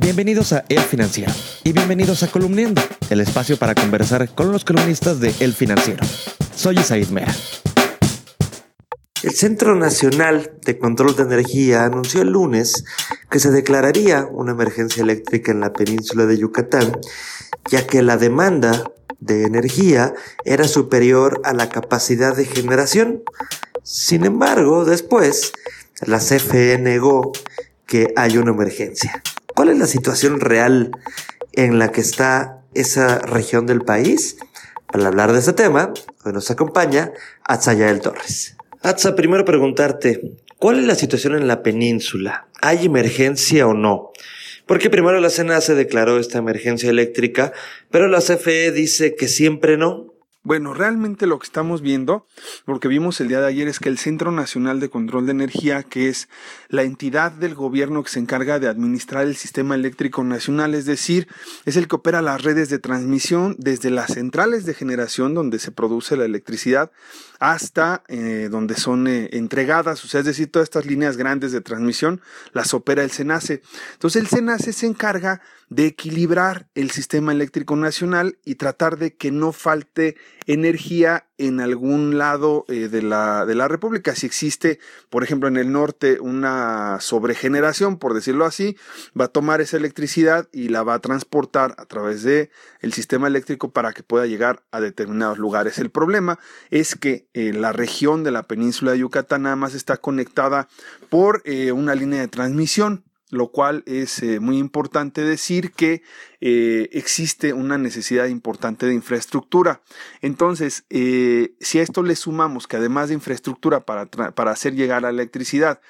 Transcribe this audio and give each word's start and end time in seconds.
Bienvenidos 0.00 0.52
a 0.52 0.64
El 0.68 0.78
Financiero 0.78 1.32
y 1.64 1.72
bienvenidos 1.72 2.22
a 2.22 2.28
Columniendo, 2.28 2.80
el 3.10 3.20
espacio 3.20 3.56
para 3.56 3.74
conversar 3.74 4.32
con 4.32 4.52
los 4.52 4.64
columnistas 4.64 5.18
de 5.18 5.34
El 5.40 5.52
Financiero. 5.52 6.06
Soy 6.54 6.78
Isaid 6.78 7.08
Mea. 7.08 7.34
El 9.24 9.32
Centro 9.32 9.74
Nacional 9.74 10.52
de 10.64 10.78
Control 10.78 11.16
de 11.16 11.24
Energía 11.24 11.84
anunció 11.84 12.22
el 12.22 12.28
lunes 12.30 12.84
que 13.28 13.40
se 13.40 13.50
declararía 13.50 14.24
una 14.30 14.52
emergencia 14.52 15.02
eléctrica 15.02 15.50
en 15.50 15.58
la 15.58 15.72
península 15.72 16.26
de 16.26 16.38
Yucatán, 16.38 16.92
ya 17.68 17.84
que 17.84 18.00
la 18.00 18.16
demanda 18.16 18.92
de 19.18 19.46
energía 19.46 20.14
era 20.44 20.68
superior 20.68 21.40
a 21.42 21.52
la 21.54 21.70
capacidad 21.70 22.36
de 22.36 22.44
generación. 22.44 23.24
Sin 23.82 24.24
embargo, 24.24 24.84
después, 24.84 25.52
la 26.02 26.18
CFE 26.18 26.78
negó 26.78 27.32
que 27.84 28.12
hay 28.14 28.38
una 28.38 28.52
emergencia. 28.52 29.22
¿Cuál 29.78 29.84
es 29.84 29.90
la 29.90 30.00
situación 30.00 30.40
real 30.40 30.90
en 31.52 31.78
la 31.78 31.92
que 31.92 32.00
está 32.00 32.64
esa 32.74 33.20
región 33.20 33.64
del 33.64 33.82
país? 33.82 34.36
Para 34.90 35.06
hablar 35.06 35.32
de 35.32 35.38
este 35.38 35.52
tema, 35.52 35.92
hoy 36.24 36.32
nos 36.32 36.50
acompaña 36.50 37.12
Atzayael 37.44 38.00
Torres. 38.00 38.56
Atza, 38.82 39.14
primero 39.14 39.44
preguntarte, 39.44 40.34
¿cuál 40.58 40.80
es 40.80 40.84
la 40.84 40.96
situación 40.96 41.36
en 41.36 41.46
la 41.46 41.62
península? 41.62 42.48
¿Hay 42.60 42.86
emergencia 42.86 43.68
o 43.68 43.74
no? 43.74 44.10
Porque 44.66 44.90
primero 44.90 45.20
la 45.20 45.30
CNA 45.30 45.60
se 45.60 45.76
declaró 45.76 46.18
esta 46.18 46.38
emergencia 46.38 46.90
eléctrica, 46.90 47.52
pero 47.92 48.08
la 48.08 48.18
CFE 48.18 48.72
dice 48.72 49.14
que 49.14 49.28
siempre 49.28 49.76
no. 49.76 50.12
Bueno, 50.48 50.72
realmente 50.72 51.26
lo 51.26 51.38
que 51.38 51.44
estamos 51.44 51.82
viendo, 51.82 52.26
lo 52.66 52.80
que 52.80 52.88
vimos 52.88 53.20
el 53.20 53.28
día 53.28 53.42
de 53.42 53.48
ayer 53.48 53.68
es 53.68 53.80
que 53.80 53.90
el 53.90 53.98
Centro 53.98 54.32
Nacional 54.32 54.80
de 54.80 54.88
Control 54.88 55.26
de 55.26 55.32
Energía, 55.32 55.82
que 55.82 56.08
es 56.08 56.30
la 56.70 56.84
entidad 56.84 57.32
del 57.32 57.54
gobierno 57.54 58.02
que 58.02 58.08
se 58.08 58.18
encarga 58.18 58.58
de 58.58 58.66
administrar 58.66 59.26
el 59.26 59.36
sistema 59.36 59.74
eléctrico 59.74 60.24
nacional, 60.24 60.74
es 60.74 60.86
decir, 60.86 61.28
es 61.66 61.76
el 61.76 61.86
que 61.86 61.96
opera 61.96 62.22
las 62.22 62.40
redes 62.40 62.70
de 62.70 62.78
transmisión 62.78 63.56
desde 63.58 63.90
las 63.90 64.14
centrales 64.14 64.64
de 64.64 64.72
generación 64.72 65.34
donde 65.34 65.58
se 65.58 65.70
produce 65.70 66.16
la 66.16 66.24
electricidad 66.24 66.92
hasta 67.40 68.02
eh, 68.08 68.48
donde 68.50 68.74
son 68.76 69.06
eh, 69.06 69.28
entregadas, 69.32 70.02
o 70.02 70.08
sea, 70.08 70.20
es 70.20 70.26
decir, 70.26 70.50
todas 70.50 70.64
estas 70.64 70.86
líneas 70.86 71.18
grandes 71.18 71.52
de 71.52 71.60
transmisión 71.60 72.22
las 72.54 72.72
opera 72.72 73.04
el 73.04 73.10
SENACE. 73.10 73.60
Entonces 73.92 74.22
el 74.22 74.28
SENACE 74.28 74.72
se 74.72 74.86
encarga 74.86 75.42
de 75.68 75.84
equilibrar 75.84 76.68
el 76.74 76.90
sistema 76.90 77.32
eléctrico 77.32 77.76
nacional 77.76 78.38
y 78.46 78.54
tratar 78.54 78.96
de 78.96 79.14
que 79.14 79.30
no 79.30 79.52
falte 79.52 80.16
energía 80.46 81.26
en 81.38 81.60
algún 81.60 82.18
lado 82.18 82.64
eh, 82.68 82.88
de, 82.88 83.02
la, 83.02 83.46
de 83.46 83.54
la 83.54 83.68
República. 83.68 84.14
Si 84.14 84.26
existe, 84.26 84.78
por 85.10 85.22
ejemplo, 85.22 85.48
en 85.48 85.56
el 85.56 85.70
norte 85.72 86.20
una 86.20 86.98
sobregeneración, 87.00 87.98
por 87.98 88.14
decirlo 88.14 88.44
así, 88.44 88.76
va 89.18 89.26
a 89.26 89.28
tomar 89.28 89.60
esa 89.60 89.76
electricidad 89.76 90.48
y 90.52 90.68
la 90.68 90.82
va 90.82 90.94
a 90.94 90.98
transportar 91.00 91.74
a 91.78 91.86
través 91.86 92.22
de 92.22 92.50
el 92.80 92.92
sistema 92.92 93.26
eléctrico 93.28 93.72
para 93.72 93.92
que 93.92 94.02
pueda 94.02 94.26
llegar 94.26 94.62
a 94.70 94.80
determinados 94.80 95.38
lugares. 95.38 95.78
El 95.78 95.90
problema 95.90 96.38
es 96.70 96.94
que 96.94 97.28
eh, 97.34 97.52
la 97.52 97.72
región 97.72 98.24
de 98.24 98.30
la 98.30 98.44
península 98.44 98.92
de 98.92 98.98
Yucatán 98.98 99.42
nada 99.42 99.56
más 99.56 99.74
está 99.74 99.96
conectada 99.96 100.68
por 101.08 101.42
eh, 101.44 101.72
una 101.72 101.94
línea 101.94 102.20
de 102.20 102.28
transmisión 102.28 103.04
lo 103.30 103.48
cual 103.48 103.82
es 103.86 104.22
eh, 104.22 104.40
muy 104.40 104.58
importante 104.58 105.22
decir 105.22 105.72
que 105.72 106.02
eh, 106.40 106.88
existe 106.92 107.52
una 107.52 107.76
necesidad 107.76 108.26
importante 108.26 108.86
de 108.86 108.94
infraestructura. 108.94 109.82
Entonces, 110.22 110.84
eh, 110.88 111.54
si 111.60 111.78
a 111.78 111.82
esto 111.82 112.02
le 112.02 112.16
sumamos 112.16 112.66
que 112.66 112.76
además 112.76 113.08
de 113.08 113.14
infraestructura 113.14 113.80
para, 113.80 114.06
para 114.06 114.50
hacer 114.50 114.74
llegar 114.74 115.02
la 115.02 115.10
electricidad, 115.10 115.80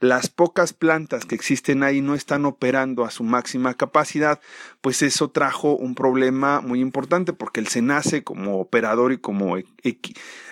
las 0.00 0.28
pocas 0.28 0.72
plantas 0.72 1.24
que 1.24 1.34
existen 1.34 1.82
ahí 1.82 2.00
no 2.00 2.14
están 2.14 2.44
operando 2.44 3.04
a 3.04 3.10
su 3.10 3.24
máxima 3.24 3.74
capacidad, 3.74 4.40
pues 4.80 5.02
eso 5.02 5.30
trajo 5.30 5.76
un 5.76 5.94
problema 5.94 6.60
muy 6.60 6.80
importante 6.80 7.32
porque 7.32 7.60
el 7.60 7.68
SENACE 7.68 8.22
como 8.22 8.60
operador 8.60 9.12
y 9.12 9.18
como 9.18 9.56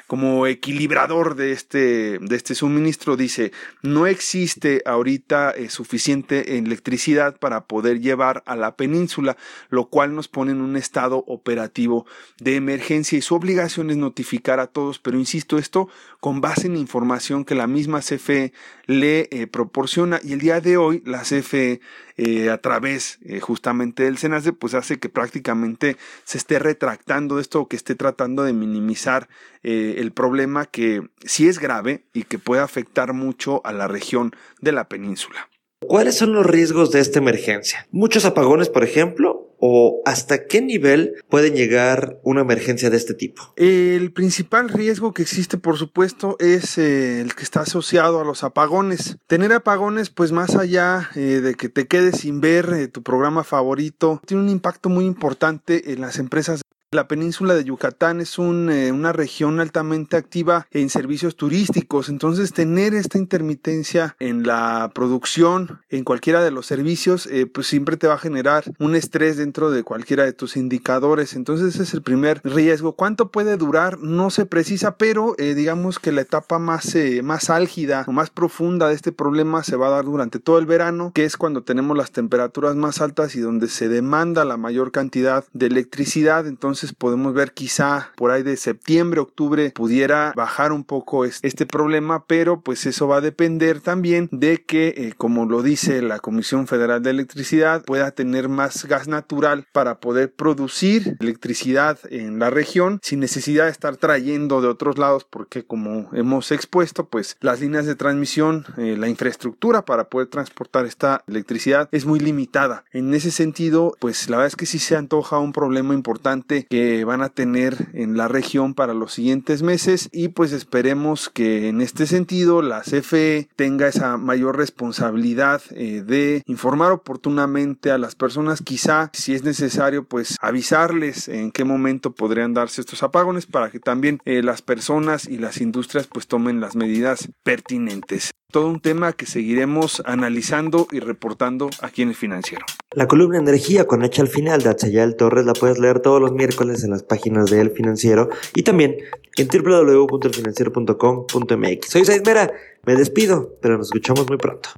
como 0.07 0.47
equilibrador 0.47 1.35
de 1.35 1.53
este, 1.53 2.19
de 2.19 2.37
este 2.37 2.55
suministro, 2.55 3.17
dice, 3.17 3.53
no 3.83 4.07
existe 4.07 4.83
ahorita 4.85 5.51
eh, 5.51 5.71
suficiente 5.71 6.59
electricidad 6.59 7.39
para 7.39 7.65
poder 7.65 8.01
llevar 8.01 8.43
a 8.47 8.55
la 8.55 8.77
península, 8.77 9.37
lo 9.71 9.89
cual 9.89 10.15
nos 10.15 10.29
pone 10.29 10.53
en 10.53 10.61
un 10.61 10.77
estado 10.77 11.25
operativo 11.27 12.07
de 12.39 12.57
emergencia 12.57 13.19
y 13.19 13.23
su 13.23 13.35
obligación 13.35 13.91
es 13.91 13.97
notificar 13.97 14.61
a 14.61 14.67
todos, 14.67 14.99
pero 14.99 15.19
insisto, 15.19 15.59
esto 15.59 15.89
con 16.21 16.41
base 16.41 16.67
en 16.67 16.77
información 16.77 17.45
que 17.45 17.55
la 17.55 17.67
misma 17.67 18.01
CFE 18.01 18.53
le 18.87 19.29
eh, 19.35 19.49
proporciona 19.49 20.21
y 20.23 20.33
el 20.33 20.39
día 20.39 20.61
de 20.61 20.77
hoy 20.77 21.03
la 21.05 21.23
CFE 21.23 21.81
eh, 22.17 22.51
a 22.51 22.59
través 22.59 23.19
eh, 23.25 23.41
justamente 23.41 24.05
del 24.05 24.17
SENACE, 24.17 24.53
pues 24.53 24.75
hace 24.75 25.01
que 25.01 25.09
prácticamente 25.09 25.97
se 26.23 26.39
esté 26.39 26.61
retractando 26.61 27.41
esto 27.41 27.63
o 27.63 27.69
que 27.69 27.75
esté 27.75 27.97
tratando 27.97 28.45
de 28.45 28.53
minimizar 28.53 29.29
el 29.65 30.13
problema 30.13 30.67
que 30.67 31.09
sí 31.25 31.49
es 31.49 31.59
grave 31.59 32.05
y 32.13 32.25
que 32.25 32.39
puede 32.39 32.63
afectar 32.63 33.13
mucho 33.13 33.61
a 33.65 33.73
la 33.73 33.89
región 33.89 34.37
de 34.61 34.71
la 34.71 34.89
península. 34.89 35.49
¿Cuáles 35.81 36.17
son 36.17 36.33
los 36.33 36.47
riesgos 36.47 36.93
de 36.93 37.01
esta 37.01 37.19
emergencia? 37.19 37.89
Muchos 37.91 38.25
apagones, 38.27 38.69
por 38.69 38.85
ejemplo, 38.85 39.44
o 39.67 40.03
hasta 40.05 40.47
qué 40.47 40.61
nivel 40.61 41.15
puede 41.31 41.51
llegar 41.51 42.19
una 42.23 42.43
emergencia 42.43 42.91
de 42.91 42.99
este 42.99 43.15
tipo? 43.15 43.55
El 43.57 44.13
principal 44.13 44.69
riesgo 44.69 45.15
que 45.15 45.23
existe, 45.23 45.57
por 45.57 45.79
supuesto, 45.79 46.37
es 46.39 46.77
eh, 46.77 47.23
el 47.23 47.35
que 47.35 47.45
está 47.45 47.61
asociado 47.61 48.21
a 48.21 48.25
los 48.25 48.45
apagones. 48.45 49.17
Tener 49.27 49.55
apagones, 49.55 50.11
pues 50.11 50.33
más 50.33 50.55
allá 50.55 51.09
eh, 51.15 51.41
de 51.41 51.55
que 51.55 51.71
te 51.71 51.87
quedes 51.87 52.19
sin 52.19 52.43
ver 52.43 52.75
eh, 52.75 52.89
tu 52.89 53.03
programa 53.03 53.43
favorito, 53.43 54.21
tiene 54.27 54.43
un 54.43 54.51
impacto 54.51 54.91
muy 54.91 55.07
importante 55.07 55.93
en 55.93 56.03
las 56.03 56.19
empresas 56.19 56.61
la 56.95 57.09
península 57.09 57.55
de 57.55 57.65
Yucatán 57.65 58.21
es 58.21 58.39
eh, 58.39 58.93
una 58.93 59.13
región 59.13 59.61
altamente 59.61 60.17
activa 60.17 60.67
en 60.71 60.89
servicios 60.89 61.37
turísticos, 61.37 62.09
entonces 62.09 62.53
tener 62.53 62.95
esta 62.95 63.19
intermitencia 63.19 64.17
en 64.21 64.47
la 64.47 64.91
producción, 64.95 65.81
en 65.91 66.05
cualquiera 66.05 66.43
de 66.43 66.51
los 66.51 66.67
servicios, 66.67 67.27
eh, 67.27 67.47
pues 67.47 67.67
siempre 67.67 67.97
te 67.97 68.07
va 68.07 68.15
a 68.15 68.19
generar 68.19 68.65
un 68.79 68.95
estrés 68.95 69.37
dentro 69.37 69.71
de 69.71 69.83
cualquiera 69.83 70.25
de 70.25 70.33
tus 70.33 70.57
indicadores. 70.57 71.35
Entonces 71.35 71.75
ese 71.75 71.83
es 71.83 71.95
el 71.95 72.03
primer 72.03 72.41
riesgo. 72.45 72.93
¿Cuánto 72.93 73.31
puede 73.31 73.57
durar? 73.57 73.99
No 73.99 74.31
se 74.31 74.47
precisa, 74.47 74.97
pero 74.97 75.35
eh, 75.39 75.55
digamos 75.55 75.99
que 75.99 76.13
la 76.13 76.21
etapa 76.21 76.59
más, 76.59 76.97
más 77.23 77.51
álgida 77.51 78.05
o 78.07 78.13
más 78.13 78.31
profunda 78.31 78.89
de 78.89 78.95
este 78.95 79.13
problema 79.13 79.65
se 79.65 79.77
va 79.77 79.89
a 79.89 79.91
dar 79.91 80.05
durante 80.05 80.39
todo 80.39 80.59
el 80.59 80.67
verano, 80.67 81.13
que 81.15 81.25
es 81.25 81.37
cuando 81.37 81.63
tenemos 81.63 81.97
las 81.97 82.13
temperaturas 82.13 82.77
más 82.77 83.01
altas 83.01 83.35
y 83.35 83.41
donde 83.41 83.69
se 83.69 83.89
demanda 83.89 84.45
la 84.45 84.57
mayor 84.57 84.93
cantidad 84.93 85.45
de 85.53 85.67
electricidad. 85.67 86.47
Entonces 86.47 86.84
podemos 86.93 87.33
ver 87.33 87.53
quizá 87.53 88.13
por 88.17 88.31
ahí 88.31 88.43
de 88.43 88.57
septiembre, 88.57 89.21
octubre 89.21 89.73
pudiera 89.75 90.33
bajar 90.37 90.73
un 90.73 90.85
poco 90.85 91.25
este 91.25 91.67
problema, 91.67 92.27
pero 92.27 92.61
pues 92.61 92.87
eso 92.87 93.09
va 93.09 93.17
a 93.17 93.21
depender 93.21 93.81
también 93.81 94.29
de 94.33 94.63
que, 94.65 94.89
eh, 94.89 95.15
como 95.17 95.47
lo 95.47 95.63
dice 95.63 96.03
la 96.03 96.19
Comisión 96.19 96.67
Federal 96.67 97.03
de 97.03 97.11
Electricidad, 97.11 97.85
pueda 97.85 98.11
tener 98.11 98.49
más 98.49 98.85
gas 98.85 99.09
natural 99.09 99.67
para 99.73 100.01
poder 100.01 100.33
producir 100.33 101.17
electricidad 101.21 101.99
en 102.11 102.39
la 102.39 102.51
región 102.51 102.99
sin 103.03 103.21
necesidad 103.21 103.65
de 103.67 103.71
estar 103.71 103.97
trayendo 103.97 104.61
de 104.61 104.69
otros 104.69 104.99
lados, 104.99 105.25
porque 105.29 105.65
como 105.65 106.11
hemos 106.13 106.53
expuesto, 106.53 107.09
pues 107.09 107.37
las 107.41 107.61
líneas 107.61 107.87
de 107.87 107.95
transmisión, 107.95 108.65
eh, 108.77 108.97
la 108.99 109.09
infraestructura 109.09 109.85
para 109.85 110.09
poder 110.09 110.29
transportar 110.29 110.87
esta 110.87 111.23
electricidad 111.27 111.89
es 111.93 112.07
muy 112.07 112.19
limitada. 112.19 112.85
En 112.93 113.15
ese 113.15 113.31
sentido, 113.31 113.97
pues 114.01 114.29
la 114.29 114.37
verdad 114.37 114.49
es 114.49 114.57
que 114.57 114.67
sí 114.67 114.79
se 114.79 114.97
antoja 114.97 115.39
un 115.39 115.53
problema 115.53 115.95
importante 115.95 116.67
que 116.75 117.05
van 117.05 117.23
a 117.23 117.29
tener 117.29 117.91
en 117.93 118.17
la 118.17 118.27
región 118.27 118.75
para 118.75 118.95
los 118.95 119.13
siguientes 119.13 119.63
meses 119.63 120.09
y 120.11 120.27
pues 120.27 120.51
esperemos 120.51 121.29
que 121.29 121.69
en 121.69 121.81
este 121.81 122.05
sentido 122.05 122.63
la 122.63 122.81
CFE 122.81 123.49
tenga 123.55 123.87
esa 123.87 124.17
mayor 124.17 124.57
responsabilidad 124.57 125.63
eh, 125.71 126.03
de 126.05 126.43
informar 126.47 126.91
oportunamente 126.91 127.93
a 127.93 127.99
las 127.99 128.17
personas. 128.17 128.61
Quizá 128.61 129.11
si 129.13 129.35
es 129.35 129.45
necesario 129.45 130.03
pues 130.03 130.37
avisarles 130.41 131.29
en 131.29 131.53
qué 131.53 131.63
momento 131.63 132.11
podrían 132.11 132.55
darse 132.55 132.81
estos 132.81 133.05
apagones 133.05 133.47
para 133.47 133.71
que 133.71 133.79
también 133.79 134.19
eh, 134.25 134.43
las 134.43 134.61
personas 134.61 135.29
y 135.29 135.39
las 135.39 135.61
industrias 135.61 136.09
pues 136.09 136.27
tomen 136.27 136.61
las 136.61 136.75
medidas 136.75 137.29
pertinentes 137.45 138.33
todo 138.55 138.69
un 138.69 138.79
tema 138.79 139.15
que 139.15 139.27
seguiremos 139.27 140.01
analizando 140.07 140.87
y 140.93 141.01
reportando 141.01 141.71
aquí 141.83 142.03
en 142.03 142.11
el 142.11 142.15
financiero. 142.15 142.65
La 142.93 143.09
columna 143.09 143.39
Energía 143.39 143.89
con 143.89 144.05
hecha 144.05 144.23
al 144.23 144.29
final 144.29 144.63
de 144.63 144.71
Achayal 144.71 145.17
Torres 145.17 145.45
la 145.45 145.55
puedes 145.55 145.81
leer 145.81 145.99
todos 145.99 146.21
los 146.21 146.31
miércoles 146.31 146.85
en 146.85 146.91
las 146.91 147.03
páginas 147.03 147.51
de 147.51 147.61
El 147.61 147.73
Financiero 147.73 148.29
y 148.55 148.63
también 148.63 148.99
en 149.37 149.49
www.elfinanciero.com.mx. 149.49 151.89
Soy 151.89 152.05
Said 152.05 152.25
Mera, 152.25 152.53
me 152.87 152.95
despido, 152.95 153.57
pero 153.61 153.77
nos 153.77 153.89
escuchamos 153.89 154.29
muy 154.29 154.39
pronto. 154.39 154.69